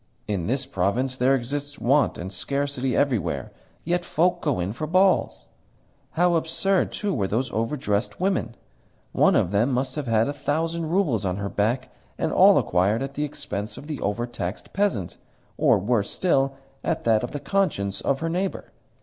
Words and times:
In 0.27 0.47
this 0.47 0.65
province 0.65 1.15
there 1.15 1.35
exist 1.35 1.79
want 1.79 2.17
and 2.17 2.33
scarcity 2.33 2.95
everywhere: 2.97 3.51
yet 3.83 4.03
folk 4.03 4.41
go 4.41 4.59
in 4.59 4.73
for 4.73 4.87
balls! 4.87 5.45
How 6.13 6.33
absurd, 6.33 6.91
too, 6.91 7.13
were 7.13 7.27
those 7.27 7.51
overdressed 7.53 8.19
women! 8.19 8.55
One 9.11 9.35
of 9.35 9.51
them 9.51 9.71
must 9.71 9.93
have 9.93 10.07
had 10.07 10.27
a 10.27 10.33
thousand 10.33 10.89
roubles 10.89 11.23
on 11.23 11.37
her 11.37 11.49
back, 11.49 11.91
and 12.17 12.33
all 12.33 12.57
acquired 12.57 13.03
at 13.03 13.13
the 13.13 13.25
expense 13.25 13.77
of 13.77 13.85
the 13.85 14.01
overtaxed 14.01 14.73
peasant, 14.73 15.17
or, 15.55 15.77
worse 15.77 16.09
still, 16.09 16.55
at 16.83 17.03
that 17.03 17.21
of 17.23 17.29
the 17.29 17.39
conscience 17.39 18.01
of 18.01 18.21
her 18.21 18.29
neighbour. 18.29 18.71